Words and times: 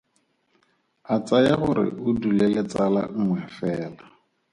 A 1.13 1.15
tsaya 1.25 1.55
gore 1.63 1.85
o 2.07 2.09
dule 2.21 2.45
le 2.53 2.61
tsala 2.69 3.01
nngwe 3.17 3.39
fela. 3.57 4.05